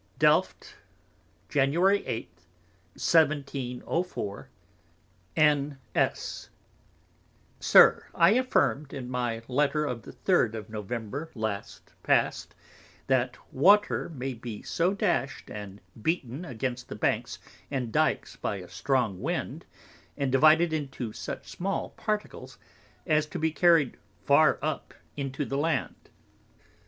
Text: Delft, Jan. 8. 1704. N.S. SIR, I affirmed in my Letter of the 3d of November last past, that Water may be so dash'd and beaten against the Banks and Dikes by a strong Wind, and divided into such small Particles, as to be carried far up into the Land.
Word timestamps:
Delft, 0.17 0.77
Jan. 1.47 1.71
8. 1.77 2.27
1704. 2.95 4.49
N.S. 5.37 6.49
SIR, 7.59 8.07
I 8.15 8.31
affirmed 8.31 8.93
in 8.93 9.07
my 9.07 9.43
Letter 9.47 9.85
of 9.85 10.01
the 10.01 10.13
3d 10.13 10.55
of 10.55 10.71
November 10.71 11.29
last 11.35 11.93
past, 12.01 12.55
that 13.05 13.37
Water 13.53 14.09
may 14.09 14.33
be 14.33 14.63
so 14.63 14.95
dash'd 14.95 15.51
and 15.51 15.79
beaten 16.01 16.45
against 16.45 16.89
the 16.89 16.95
Banks 16.95 17.37
and 17.69 17.91
Dikes 17.93 18.35
by 18.37 18.55
a 18.55 18.67
strong 18.67 19.21
Wind, 19.21 19.65
and 20.17 20.31
divided 20.31 20.73
into 20.73 21.13
such 21.13 21.47
small 21.47 21.91
Particles, 21.91 22.57
as 23.05 23.27
to 23.27 23.37
be 23.37 23.51
carried 23.51 23.97
far 24.25 24.57
up 24.63 24.95
into 25.15 25.45
the 25.45 25.57
Land. 25.59 25.93